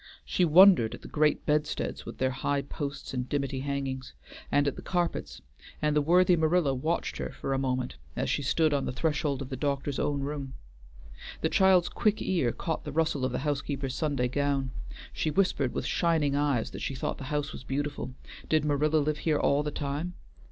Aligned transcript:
She 0.25 0.45
wondered 0.45 0.95
at 0.95 1.03
the 1.03 1.07
great 1.07 1.45
bedsteads 1.45 2.07
with 2.07 2.17
their 2.17 2.31
high 2.31 2.63
posts 2.63 3.13
and 3.13 3.29
dimity 3.29 3.59
hangings, 3.59 4.13
and 4.51 4.67
at 4.67 4.75
the 4.75 4.81
carpets, 4.81 5.43
and 5.79 5.95
the 5.95 6.01
worthy 6.01 6.35
Marilla 6.35 6.73
watched 6.73 7.17
her 7.17 7.29
for 7.29 7.53
a 7.53 7.59
moment 7.59 7.97
as 8.15 8.27
she 8.27 8.41
stood 8.41 8.73
on 8.73 8.85
the 8.85 8.91
threshold 8.91 9.43
of 9.43 9.49
the 9.49 9.55
doctor's 9.55 9.99
own 9.99 10.21
room. 10.21 10.53
The 11.41 11.49
child's 11.49 11.87
quick 11.87 12.19
ear 12.19 12.51
caught 12.51 12.83
the 12.83 12.91
rustle 12.91 13.23
of 13.23 13.31
the 13.31 13.37
housekeeper's 13.45 13.93
Sunday 13.93 14.27
gown; 14.27 14.71
she 15.13 15.29
whispered 15.29 15.71
with 15.71 15.85
shining 15.85 16.35
eyes 16.35 16.71
that 16.71 16.81
she 16.81 16.95
thought 16.95 17.19
the 17.19 17.25
house 17.25 17.51
was 17.53 17.63
beautiful. 17.63 18.15
Did 18.49 18.65
Marilla 18.65 18.97
live 18.97 19.19
here 19.19 19.37
all 19.37 19.61
the 19.61 19.69
time? 19.69 20.15